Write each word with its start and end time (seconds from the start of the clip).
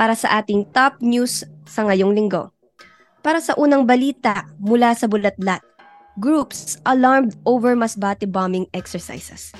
para 0.00 0.16
sa 0.16 0.40
ating 0.40 0.64
top 0.72 0.96
news 1.04 1.44
sa 1.68 1.84
ngayong 1.84 2.16
linggo. 2.16 2.48
Para 3.20 3.36
sa 3.36 3.52
unang 3.60 3.84
balita 3.84 4.48
mula 4.56 4.96
sa 4.96 5.04
Bulatlat, 5.04 5.60
groups 6.16 6.80
alarmed 6.88 7.36
over 7.44 7.76
Masbate 7.76 8.24
bombing 8.24 8.64
exercises. 8.72 9.52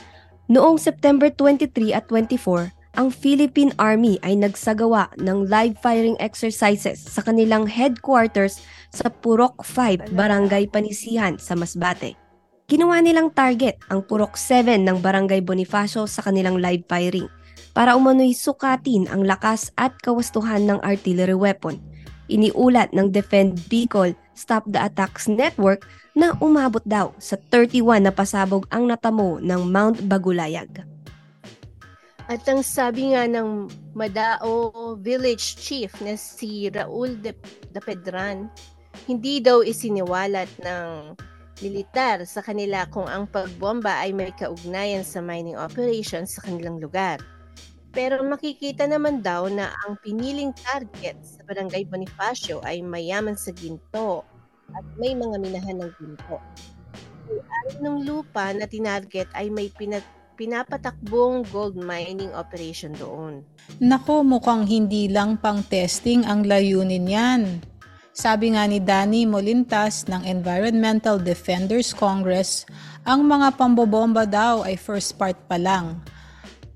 Noong 0.49 0.81
September 0.81 1.29
23 1.29 1.93
at 1.93 2.09
24, 2.09 2.73
ang 2.97 3.13
Philippine 3.13 3.77
Army 3.77 4.17
ay 4.25 4.41
nagsagawa 4.41 5.13
ng 5.21 5.45
live 5.45 5.77
firing 5.85 6.17
exercises 6.25 7.05
sa 7.05 7.21
kanilang 7.21 7.69
headquarters 7.69 8.65
sa 8.97 9.13
Purok 9.13 9.61
5, 9.61 10.17
Barangay 10.17 10.73
Panisihan 10.73 11.37
sa 11.37 11.53
Masbate. 11.53 12.17
Ginawa 12.65 13.05
nilang 13.05 13.29
target 13.29 13.77
ang 13.93 14.01
Purok 14.09 14.41
7 14.41 14.89
ng 14.89 15.05
Barangay 15.05 15.45
Bonifacio 15.45 16.09
sa 16.09 16.25
kanilang 16.25 16.57
live 16.57 16.89
firing 16.89 17.29
para 17.73 17.95
umano'y 17.95 18.35
sukatin 18.35 19.07
ang 19.09 19.23
lakas 19.23 19.71
at 19.79 19.95
kawastuhan 20.03 20.67
ng 20.67 20.79
artillery 20.83 21.37
weapon. 21.37 21.79
Iniulat 22.31 22.95
ng 22.95 23.11
Defend 23.11 23.59
Bicol 23.67 24.15
Stop 24.39 24.65
the 24.71 24.79
Attacks 24.79 25.27
Network 25.27 25.85
na 26.15 26.35
umabot 26.39 26.83
daw 26.87 27.11
sa 27.19 27.37
31 27.51 28.07
na 28.07 28.13
pasabog 28.15 28.65
ang 28.71 28.87
natamo 28.87 29.43
ng 29.43 29.67
Mount 29.67 30.07
Bagulayag. 30.07 30.87
At 32.31 32.47
ang 32.47 32.63
sabi 32.63 33.11
nga 33.11 33.27
ng 33.27 33.67
Madao 33.91 34.95
Village 35.03 35.59
Chief 35.59 35.91
na 35.99 36.15
si 36.15 36.71
Raul 36.71 37.19
de, 37.19 37.35
de 37.75 37.81
Pedran, 37.83 38.47
hindi 39.11 39.43
daw 39.43 39.67
isiniwalat 39.67 40.47
ng 40.63 41.19
militar 41.59 42.23
sa 42.25 42.39
kanila 42.39 42.87
kung 42.89 43.11
ang 43.11 43.27
pagbomba 43.27 44.07
ay 44.07 44.15
may 44.15 44.31
kaugnayan 44.39 45.03
sa 45.03 45.19
mining 45.19 45.59
operations 45.59 46.39
sa 46.39 46.47
kanilang 46.47 46.79
lugar. 46.79 47.19
Pero 47.91 48.23
makikita 48.23 48.87
naman 48.87 49.19
daw 49.19 49.51
na 49.51 49.75
ang 49.87 49.99
piniling 49.99 50.55
target 50.55 51.19
sa 51.27 51.43
Barangay 51.43 51.83
Bonifacio 51.91 52.63
ay 52.63 52.87
mayaman 52.87 53.35
sa 53.35 53.51
ginto 53.51 54.23
at 54.71 54.87
may 54.95 55.19
mga 55.19 55.37
minahan 55.43 55.83
ng 55.83 55.93
ginto. 55.99 56.39
Ang 57.31 57.71
ng 57.83 57.97
lupa 58.07 58.55
na 58.55 58.67
tinarget 58.71 59.27
ay 59.35 59.51
may 59.51 59.71
pinag 59.75 60.07
pinapatakbong 60.41 61.45
gold 61.53 61.77
mining 61.77 62.33
operation 62.33 62.97
doon. 62.97 63.45
Nako, 63.77 64.25
mukhang 64.25 64.65
hindi 64.65 65.05
lang 65.05 65.37
pang 65.37 65.61
testing 65.61 66.25
ang 66.25 66.49
layunin 66.49 67.05
yan. 67.05 67.43
Sabi 68.17 68.57
nga 68.57 68.65
ni 68.65 68.81
Danny 68.81 69.29
Molintas 69.29 70.09
ng 70.09 70.25
Environmental 70.25 71.21
Defenders 71.21 71.93
Congress, 71.93 72.65
ang 73.05 73.29
mga 73.29 73.53
pambobomba 73.61 74.25
daw 74.25 74.65
ay 74.65 74.81
first 74.81 75.21
part 75.21 75.37
pa 75.45 75.61
lang. 75.61 76.01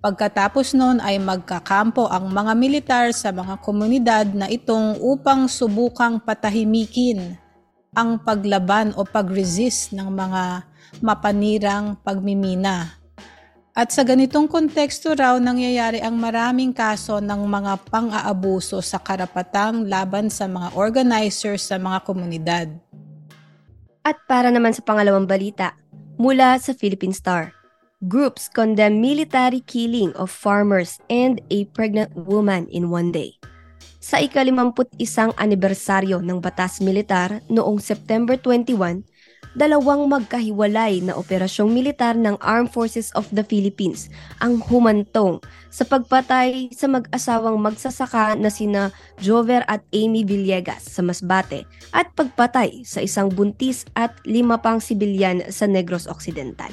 Pagkatapos 0.05 0.77
noon 0.77 1.01
ay 1.01 1.17
magkakampo 1.17 2.13
ang 2.13 2.29
mga 2.29 2.53
militar 2.53 3.07
sa 3.17 3.33
mga 3.33 3.57
komunidad 3.65 4.29
na 4.37 4.53
itong 4.53 5.01
upang 5.01 5.49
subukang 5.49 6.21
patahimikin 6.21 7.41
ang 7.97 8.21
paglaban 8.21 8.93
o 9.01 9.09
pag-resist 9.09 9.97
ng 9.97 10.05
mga 10.13 10.69
mapanirang 11.01 11.97
pagmimina. 12.05 13.01
At 13.73 13.97
sa 13.97 14.05
ganitong 14.05 14.45
konteksto 14.45 15.17
raw 15.17 15.41
nangyayari 15.41 16.05
ang 16.05 16.21
maraming 16.21 16.77
kaso 16.77 17.17
ng 17.25 17.41
mga 17.49 17.89
pang-aabuso 17.89 18.85
sa 18.85 19.01
karapatang 19.01 19.89
laban 19.89 20.29
sa 20.29 20.45
mga 20.45 20.77
organizers 20.77 21.65
sa 21.65 21.81
mga 21.81 22.05
komunidad. 22.05 22.69
At 24.05 24.21
para 24.29 24.53
naman 24.53 24.77
sa 24.77 24.85
pangalawang 24.85 25.25
balita, 25.25 25.73
mula 26.21 26.61
sa 26.61 26.77
Philippine 26.77 27.17
Star, 27.17 27.64
groups 28.09 28.53
condemn 28.53 29.01
military 29.01 29.61
killing 29.65 30.13
of 30.17 30.29
farmers 30.29 31.01
and 31.09 31.41
a 31.49 31.65
pregnant 31.73 32.13
woman 32.17 32.69
in 32.69 32.93
one 32.93 33.13
day. 33.13 33.33
Sa 34.05 34.21
ikalimamput 34.21 34.93
isang 35.01 35.33
anibersaryo 35.41 36.21
ng 36.21 36.37
Batas 36.45 36.85
Militar 36.85 37.41
noong 37.49 37.81
September 37.81 38.37
21, 38.37 39.01
dalawang 39.57 40.11
magkahiwalay 40.11 41.01
na 41.01 41.17
operasyong 41.17 41.73
militar 41.73 42.13
ng 42.13 42.37
Armed 42.43 42.69
Forces 42.75 43.09
of 43.17 43.25
the 43.31 43.41
Philippines 43.47 44.11
ang 44.43 44.61
humantong 44.61 45.41
sa 45.71 45.87
pagpatay 45.87 46.75
sa 46.75 46.91
mag-asawang 46.91 47.57
magsasaka 47.57 48.37
na 48.37 48.51
sina 48.51 48.93
Jover 49.23 49.63
at 49.71 49.81
Amy 49.95 50.27
Villegas 50.27 50.85
sa 50.85 51.01
Masbate 51.01 51.65
at 51.95 52.11
pagpatay 52.13 52.85
sa 52.85 53.01
isang 53.01 53.31
buntis 53.31 53.87
at 53.97 54.13
lima 54.27 54.61
pang 54.61 54.83
sibilyan 54.83 55.49
sa 55.49 55.65
Negros 55.65 56.11
Occidental. 56.11 56.71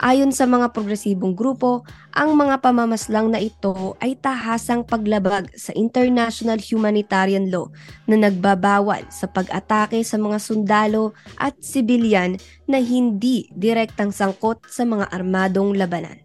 Ayon 0.00 0.32
sa 0.32 0.48
mga 0.48 0.72
progresibong 0.72 1.36
grupo, 1.36 1.84
ang 2.16 2.32
mga 2.32 2.64
pamamaslang 2.64 3.28
na 3.28 3.40
ito 3.42 3.92
ay 4.00 4.16
tahasang 4.16 4.88
paglabag 4.88 5.52
sa 5.52 5.76
international 5.76 6.56
humanitarian 6.64 7.52
law 7.52 7.68
na 8.08 8.16
nagbabawal 8.16 9.04
sa 9.12 9.28
pag-atake 9.28 10.00
sa 10.00 10.16
mga 10.16 10.40
sundalo 10.40 11.12
at 11.36 11.52
sibilyan 11.60 12.40
na 12.64 12.80
hindi 12.80 13.52
direktang 13.52 14.14
sangkot 14.14 14.64
sa 14.64 14.88
mga 14.88 15.12
armadong 15.12 15.76
labanan. 15.76 16.16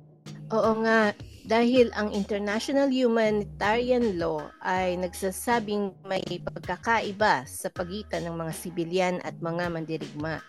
Oo 0.48 0.80
nga, 0.88 1.12
dahil 1.48 1.92
ang 1.96 2.12
international 2.12 2.92
humanitarian 2.92 4.16
law 4.16 4.48
ay 4.64 4.96
nagsasabing 5.00 5.96
may 6.08 6.24
pagkakaiba 6.24 7.44
sa 7.48 7.68
pagitan 7.72 8.28
ng 8.28 8.36
mga 8.36 8.54
sibilyan 8.56 9.16
at 9.24 9.36
mga 9.40 9.72
mandirigma 9.72 10.40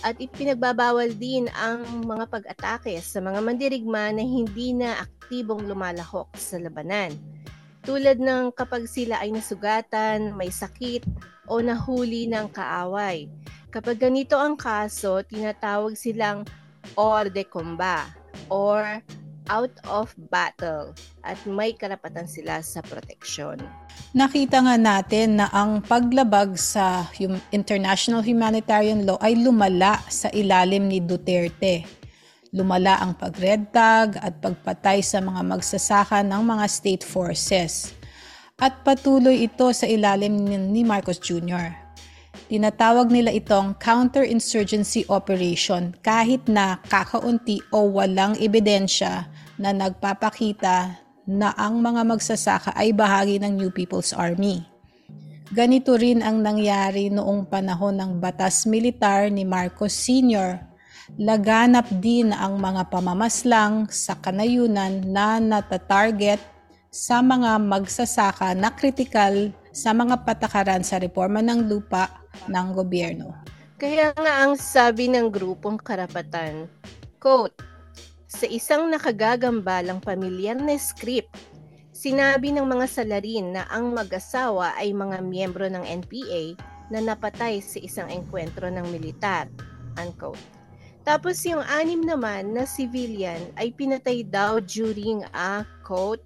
at 0.00 0.16
ipinagbabawal 0.16 1.12
din 1.16 1.46
ang 1.52 1.84
mga 2.06 2.24
pag-atake 2.30 2.96
sa 3.02 3.20
mga 3.20 3.40
mandirigma 3.44 4.10
na 4.14 4.24
hindi 4.24 4.72
na 4.72 5.02
aktibong 5.02 5.66
lumalahok 5.68 6.30
sa 6.38 6.56
labanan. 6.56 7.12
Tulad 7.80 8.20
ng 8.20 8.52
kapag 8.52 8.84
sila 8.84 9.20
ay 9.20 9.32
nasugatan, 9.32 10.36
may 10.36 10.52
sakit, 10.52 11.04
o 11.50 11.58
nahuli 11.58 12.30
ng 12.30 12.46
kaaway. 12.54 13.26
Kapag 13.74 13.98
ganito 13.98 14.38
ang 14.38 14.54
kaso, 14.54 15.22
tinatawag 15.26 15.98
silang 15.98 16.46
hors 16.94 17.30
de 17.34 17.42
combat 17.42 18.06
or 18.46 19.02
out 19.50 19.74
of 19.90 20.14
battle 20.30 20.94
at 21.26 21.36
may 21.42 21.74
karapatan 21.74 22.30
sila 22.30 22.62
sa 22.62 22.78
proteksyon. 22.86 23.58
Nakita 24.14 24.62
nga 24.62 24.78
natin 24.78 25.42
na 25.42 25.50
ang 25.50 25.82
paglabag 25.82 26.54
sa 26.54 27.10
hum- 27.18 27.42
international 27.50 28.22
humanitarian 28.22 29.02
law 29.02 29.18
ay 29.18 29.34
lumala 29.34 29.98
sa 30.06 30.30
ilalim 30.30 30.86
ni 30.86 31.02
Duterte. 31.02 31.82
Lumala 32.54 33.02
ang 33.02 33.18
pag-red 33.18 33.74
tag 33.74 34.18
at 34.22 34.38
pagpatay 34.38 35.02
sa 35.02 35.18
mga 35.18 35.42
magsasaka 35.42 36.22
ng 36.22 36.42
mga 36.42 36.64
state 36.70 37.04
forces. 37.06 37.94
At 38.58 38.82
patuloy 38.86 39.46
ito 39.46 39.70
sa 39.74 39.86
ilalim 39.86 40.46
ni 40.46 40.82
Marcos 40.82 41.18
Jr. 41.22 41.90
Tinatawag 42.50 43.14
nila 43.14 43.30
itong 43.30 43.78
counterinsurgency 43.78 45.06
operation 45.06 45.94
kahit 46.02 46.42
na 46.50 46.82
kakaunti 46.90 47.62
o 47.70 47.86
walang 47.94 48.34
ebidensya 48.42 49.30
na 49.60 49.76
nagpapakita 49.76 50.96
na 51.28 51.52
ang 51.52 51.84
mga 51.84 52.00
magsasaka 52.08 52.72
ay 52.72 52.96
bahagi 52.96 53.36
ng 53.36 53.60
New 53.60 53.68
People's 53.68 54.16
Army. 54.16 54.64
Ganito 55.52 56.00
rin 56.00 56.24
ang 56.24 56.40
nangyari 56.40 57.12
noong 57.12 57.44
panahon 57.44 58.00
ng 58.00 58.12
batas 58.16 58.64
militar 58.64 59.28
ni 59.28 59.44
Marcos 59.44 59.92
Sr. 59.92 60.62
Laganap 61.20 61.90
din 62.00 62.32
ang 62.32 62.56
mga 62.56 62.88
pamamaslang 62.88 63.90
sa 63.92 64.16
kanayunan 64.16 65.04
na 65.04 65.42
natatarget 65.42 66.40
sa 66.88 67.20
mga 67.20 67.58
magsasaka 67.60 68.54
na 68.54 68.72
kritikal 68.72 69.50
sa 69.70 69.90
mga 69.94 70.22
patakaran 70.26 70.82
sa 70.82 70.98
reforma 71.02 71.42
ng 71.42 71.66
lupa 71.66 72.10
ng 72.46 72.66
gobyerno. 72.74 73.34
Kaya 73.78 74.14
nga 74.14 74.46
ang 74.46 74.54
sabi 74.54 75.10
ng 75.10 75.30
grupong 75.30 75.78
karapatan, 75.82 76.70
quote, 77.18 77.69
sa 78.30 78.46
isang 78.46 78.86
nakagagambalang 78.94 79.98
pamilyar 79.98 80.54
na 80.54 80.78
script, 80.78 81.34
sinabi 81.90 82.54
ng 82.54 82.62
mga 82.62 82.86
salarin 82.86 83.58
na 83.58 83.66
ang 83.66 83.90
mag-asawa 83.90 84.78
ay 84.78 84.94
mga 84.94 85.18
miyembro 85.26 85.66
ng 85.66 85.82
NPA 85.82 86.54
na 86.94 87.02
napatay 87.02 87.58
sa 87.58 87.82
isang 87.82 88.06
engkwentro 88.06 88.70
ng 88.70 88.86
militar. 88.94 89.50
Unquote. 89.98 90.38
Tapos 91.02 91.42
yung 91.42 91.66
anim 91.66 92.06
naman 92.06 92.54
na 92.54 92.62
civilian 92.62 93.50
ay 93.58 93.74
pinatay 93.74 94.22
daw 94.22 94.62
during 94.62 95.26
a, 95.34 95.66
quote, 95.82 96.22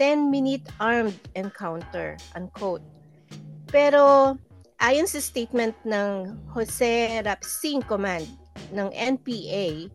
10-minute 0.00 0.64
armed 0.80 1.20
encounter, 1.36 2.16
unquote. 2.32 2.82
Pero 3.68 4.34
ayon 4.80 5.04
sa 5.04 5.20
statement 5.20 5.76
ng 5.84 6.32
Jose 6.56 7.20
Rapsing 7.20 7.84
Command 7.84 8.24
ng 8.72 8.88
NPA, 8.96 9.92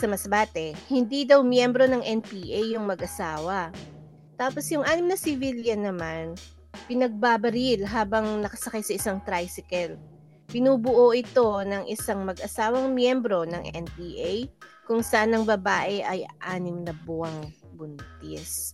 sa 0.00 0.08
Masbate, 0.08 0.72
hindi 0.88 1.28
daw 1.28 1.44
miyembro 1.44 1.84
ng 1.84 2.00
NPA 2.00 2.72
yung 2.72 2.88
mag-asawa. 2.88 3.68
Tapos 4.40 4.64
yung 4.72 4.80
anim 4.88 5.04
na 5.04 5.20
civilian 5.20 5.84
naman, 5.84 6.32
pinagbabaril 6.88 7.84
habang 7.84 8.40
nakasakay 8.40 8.80
sa 8.80 8.96
isang 8.96 9.18
tricycle. 9.28 10.00
Pinubuo 10.48 11.12
ito 11.12 11.60
ng 11.60 11.84
isang 11.92 12.24
mag-asawang 12.24 12.96
miyembro 12.96 13.44
ng 13.44 13.60
NPA 13.76 14.48
kung 14.88 15.04
saan 15.04 15.36
ang 15.36 15.44
babae 15.44 16.00
ay 16.00 16.24
anim 16.40 16.80
na 16.80 16.96
buwang 17.04 17.52
buntis. 17.76 18.72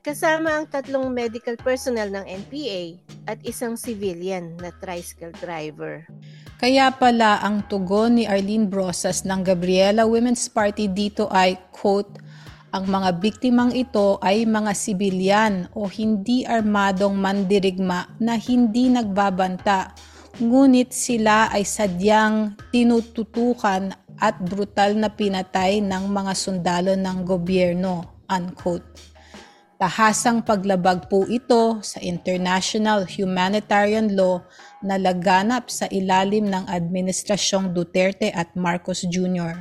kasama 0.00 0.56
ang 0.56 0.64
tatlong 0.64 1.12
medical 1.12 1.56
personnel 1.60 2.08
ng 2.08 2.24
NPA 2.24 2.96
at 3.28 3.36
isang 3.44 3.76
civilian 3.76 4.56
na 4.56 4.72
tricycle 4.80 5.32
driver. 5.44 6.08
Kaya 6.60 6.92
pala 6.92 7.40
ang 7.40 7.64
tugon 7.64 8.20
ni 8.20 8.28
Arlene 8.28 8.68
Brosas 8.68 9.24
ng 9.24 9.40
Gabriela 9.40 10.04
Women's 10.04 10.44
Party 10.44 10.92
dito 10.92 11.24
ay, 11.32 11.56
quote, 11.72 12.20
ang 12.68 12.84
mga 12.84 13.16
biktimang 13.16 13.72
ito 13.72 14.20
ay 14.20 14.44
mga 14.44 14.76
sibilyan 14.76 15.72
o 15.72 15.88
hindi 15.88 16.44
armadong 16.44 17.16
mandirigma 17.16 18.12
na 18.20 18.36
hindi 18.36 18.92
nagbabanta, 18.92 19.96
ngunit 20.36 20.92
sila 20.92 21.48
ay 21.48 21.64
sadyang 21.64 22.60
tinututukan 22.68 23.96
at 24.20 24.36
brutal 24.44 24.92
na 25.00 25.08
pinatay 25.08 25.80
ng 25.80 26.12
mga 26.12 26.32
sundalo 26.36 26.92
ng 26.92 27.24
gobyerno. 27.24 28.20
Unquote. 28.28 29.16
Tahasang 29.80 30.44
paglabag 30.44 31.08
po 31.08 31.24
ito 31.24 31.80
sa 31.80 32.04
international 32.04 33.08
humanitarian 33.08 34.12
law 34.12 34.44
na 34.84 35.00
laganap 35.00 35.72
sa 35.72 35.88
ilalim 35.88 36.52
ng 36.52 36.68
Administrasyong 36.68 37.72
Duterte 37.72 38.28
at 38.28 38.52
Marcos 38.52 39.08
Jr. 39.08 39.56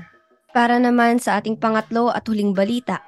Para 0.51 0.75
naman 0.75 1.23
sa 1.23 1.39
ating 1.39 1.55
pangatlo 1.55 2.11
at 2.11 2.27
huling 2.27 2.51
balita, 2.51 2.99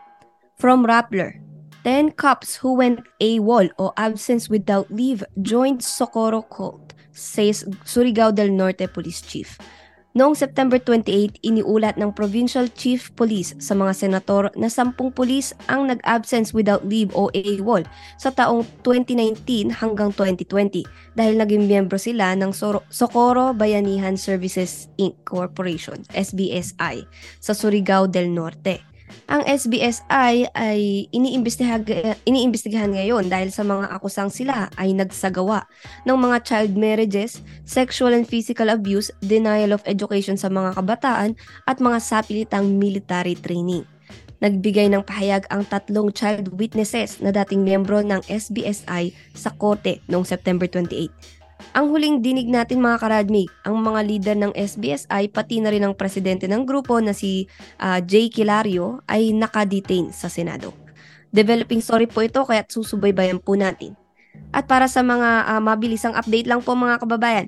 from 0.56 0.88
Rappler, 0.88 1.36
10 1.84 2.16
cops 2.16 2.64
who 2.64 2.80
went 2.80 3.04
AWOL 3.20 3.68
o 3.76 3.92
absence 4.00 4.48
without 4.48 4.88
leave 4.88 5.20
joined 5.44 5.84
Socorro 5.84 6.48
cult, 6.48 6.96
says 7.12 7.68
Surigao 7.84 8.32
del 8.32 8.56
Norte 8.56 8.88
Police 8.88 9.20
Chief. 9.20 9.60
Noong 10.12 10.36
September 10.36 10.76
28, 10.76 11.40
iniulat 11.40 11.96
ng 11.96 12.12
Provincial 12.12 12.68
Chief 12.76 13.00
Police 13.16 13.56
sa 13.64 13.72
mga 13.72 13.96
senator 13.96 14.52
na 14.60 14.68
sampung 14.68 15.08
pulis 15.08 15.56
ang 15.72 15.88
nag-absence 15.88 16.52
without 16.52 16.84
leave 16.84 17.16
o 17.16 17.32
AWOL 17.32 17.88
sa 18.20 18.28
taong 18.36 18.68
2019 18.84 19.72
hanggang 19.72 20.12
2020 20.12 20.84
dahil 21.16 21.40
naging 21.40 21.64
miyembro 21.64 21.96
sila 21.96 22.36
ng 22.36 22.52
Socorro 22.92 23.56
Bayanihan 23.56 24.20
Services 24.20 24.92
Inc. 25.00 25.16
Corporation, 25.24 26.04
SBSI, 26.12 27.08
sa 27.40 27.56
Surigao 27.56 28.04
del 28.12 28.36
Norte. 28.36 28.91
Ang 29.32 29.42
SBSI 29.48 30.52
ay 30.54 31.08
iniimbestigahan, 31.12 31.84
iniimbestigahan 32.28 32.92
ngayon 32.96 33.28
dahil 33.32 33.50
sa 33.52 33.64
mga 33.64 33.92
akusang 33.92 34.32
sila 34.32 34.68
ay 34.80 34.92
nagsagawa 34.96 35.68
ng 36.04 36.18
mga 36.18 36.38
child 36.44 36.74
marriages, 36.76 37.40
sexual 37.64 38.12
and 38.16 38.28
physical 38.28 38.68
abuse, 38.72 39.12
denial 39.24 39.76
of 39.76 39.84
education 39.88 40.36
sa 40.36 40.48
mga 40.48 40.76
kabataan 40.76 41.36
at 41.68 41.78
mga 41.80 42.00
sapilitang 42.00 42.76
military 42.80 43.36
training. 43.36 43.84
Nagbigay 44.42 44.90
ng 44.90 45.06
pahayag 45.06 45.46
ang 45.54 45.70
tatlong 45.70 46.10
child 46.10 46.50
witnesses 46.58 47.22
na 47.22 47.30
dating 47.30 47.62
miyembro 47.62 48.02
ng 48.02 48.26
SBSI 48.26 49.14
sa 49.38 49.54
korte 49.54 50.02
noong 50.10 50.26
September 50.26 50.66
28 50.66 51.41
ang 51.72 51.94
huling 51.94 52.20
dinig 52.20 52.50
natin 52.50 52.82
mga 52.82 52.98
karadmig, 53.00 53.50
ang 53.64 53.78
mga 53.80 54.00
leader 54.04 54.36
ng 54.38 54.54
SBSI 54.58 55.30
pati 55.32 55.62
na 55.62 55.72
rin 55.72 55.86
ang 55.86 55.96
presidente 55.96 56.50
ng 56.50 56.66
grupo 56.66 56.98
na 57.00 57.14
si 57.16 57.46
uh, 57.80 58.02
Jay 58.04 58.28
Kilario 58.28 59.00
ay 59.08 59.32
nakadetain 59.32 60.10
sa 60.12 60.28
Senado. 60.28 60.74
Developing 61.32 61.80
story 61.80 62.12
po 62.12 62.26
ito 62.26 62.44
kaya 62.44 62.68
susubaybayan 62.68 63.40
po 63.40 63.56
natin. 63.56 63.96
At 64.52 64.68
para 64.68 64.92
sa 64.92 65.00
mga 65.00 65.48
uh, 65.48 65.62
mabilisang 65.64 66.12
update 66.12 66.48
lang 66.48 66.60
po 66.60 66.76
mga 66.76 67.00
kababayan, 67.00 67.48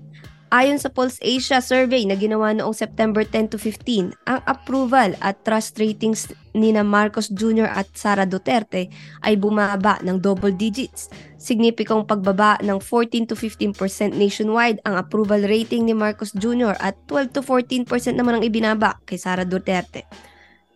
Ayon 0.54 0.78
sa 0.78 0.94
Pulse 0.94 1.18
Asia 1.26 1.66
survey 1.66 2.06
na 2.06 2.14
ginawa 2.14 2.54
noong 2.54 2.78
September 2.78 3.26
10 3.26 3.50
to 3.50 3.58
15, 3.58 4.14
ang 4.30 4.40
approval 4.46 5.18
at 5.18 5.42
trust 5.42 5.82
ratings 5.82 6.30
ni 6.54 6.70
na 6.70 6.86
Marcos 6.86 7.34
Jr. 7.34 7.66
at 7.66 7.90
Sara 7.98 8.30
Duterte 8.30 8.86
ay 9.26 9.34
bumaba 9.34 9.98
ng 10.06 10.22
double 10.22 10.54
digits. 10.54 11.10
Signipikong 11.42 12.06
pagbaba 12.06 12.62
ng 12.62 12.78
14 12.78 13.34
to 13.34 13.36
15% 13.36 14.14
nationwide 14.14 14.78
ang 14.86 14.94
approval 14.94 15.42
rating 15.42 15.90
ni 15.90 15.98
Marcos 15.98 16.30
Jr. 16.38 16.78
at 16.78 17.02
12 17.10 17.34
to 17.34 17.42
14% 17.42 18.14
naman 18.14 18.38
ang 18.38 18.46
ibinaba 18.46 19.02
kay 19.10 19.18
Sara 19.18 19.50
Duterte. 19.50 20.06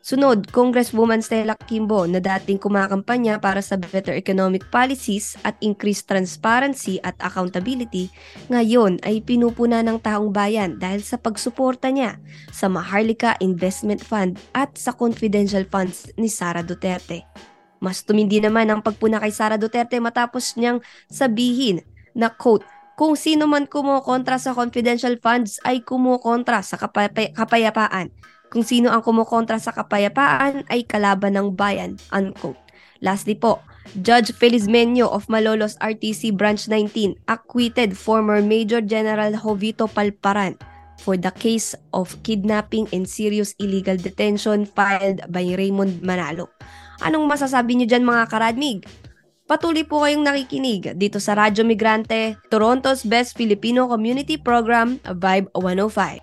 Sunod, 0.07 0.56
Congresswoman 0.56 1.19
Stella 1.19 1.51
Kimbo 1.68 2.07
na 2.07 2.24
dating 2.24 2.63
kumakampanya 2.63 3.44
para 3.44 3.59
sa 3.59 3.75
better 3.75 4.15
economic 4.15 4.63
policies 4.71 5.36
at 5.44 5.59
increased 5.59 6.07
transparency 6.07 6.95
at 7.04 7.12
accountability, 7.19 8.07
ngayon 8.48 9.04
ay 9.04 9.19
pinupuna 9.19 9.83
ng 9.83 10.00
taong 10.00 10.31
bayan 10.31 10.80
dahil 10.80 11.04
sa 11.04 11.19
pagsuporta 11.19 11.92
niya 11.92 12.24
sa 12.56 12.71
Maharlika 12.71 13.36
Investment 13.44 14.00
Fund 14.00 14.39
at 14.56 14.71
sa 14.80 14.95
confidential 14.95 15.68
funds 15.68 16.07
ni 16.15 16.31
Sara 16.31 16.63
Duterte. 16.63 17.27
Mas 17.83 18.00
tumindi 18.07 18.39
naman 18.39 18.71
ang 18.71 18.80
pagpuna 18.80 19.19
kay 19.19 19.36
Sara 19.36 19.59
Duterte 19.59 20.00
matapos 20.00 20.56
niyang 20.56 20.80
sabihin 21.12 21.83
na 22.15 22.31
quote, 22.31 22.63
kung 22.95 23.19
sino 23.19 23.44
man 23.44 23.68
kumukontra 23.68 24.39
sa 24.39 24.56
confidential 24.56 25.19
funds 25.19 25.59
ay 25.68 25.83
kumukontra 25.83 26.63
sa 26.63 26.80
kapay- 26.80 27.36
kapayapaan 27.36 28.07
kung 28.48 28.64
sino 28.64 28.92
ang 28.92 29.04
kumukontra 29.04 29.60
sa 29.60 29.76
kapayapaan 29.76 30.68
ay 30.72 30.84
kalaban 30.88 31.36
ng 31.36 31.54
bayan. 31.54 32.00
Unquote. 32.12 32.60
Lastly 33.00 33.38
po, 33.38 33.62
Judge 34.02 34.36
Felizmenio 34.36 35.08
of 35.08 35.32
Malolos 35.32 35.80
RTC 35.80 36.36
Branch 36.36 36.60
19 36.60 37.16
acquitted 37.30 37.96
former 37.96 38.44
Major 38.44 38.84
General 38.84 39.32
Jovito 39.32 39.88
Palparan 39.88 40.60
for 41.00 41.16
the 41.16 41.32
case 41.32 41.78
of 41.94 42.18
kidnapping 42.26 42.90
and 42.92 43.06
serious 43.06 43.54
illegal 43.62 43.96
detention 43.96 44.66
filed 44.66 45.22
by 45.30 45.46
Raymond 45.56 46.02
Manalo. 46.02 46.50
Anong 47.06 47.30
masasabi 47.30 47.78
niyo 47.78 47.94
dyan 47.94 48.04
mga 48.04 48.24
karadmig? 48.28 48.84
Patuloy 49.48 49.88
po 49.88 50.04
kayong 50.04 50.28
nakikinig 50.28 51.00
dito 51.00 51.24
sa 51.24 51.32
Radyo 51.38 51.64
Migrante, 51.64 52.36
Toronto's 52.52 53.08
Best 53.08 53.40
Filipino 53.40 53.88
Community 53.88 54.36
Program, 54.36 55.00
Vibe 55.08 55.48
105. 55.56 56.20